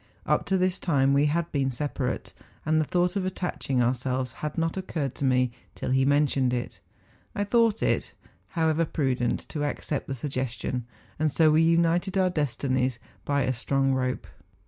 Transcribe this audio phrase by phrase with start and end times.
[0.25, 2.33] Up to this time we had been separate,
[2.65, 6.33] and the thought of attaching ourselves had not occurred to me till he THE FINSTERAARHORX.
[6.33, 6.79] 47 mentioned it.
[7.35, 8.13] I thought it,
[8.55, 10.87] liowever, prudent to accept the suggestion;
[11.19, 14.25] and so we united our destinies hy a strong rope.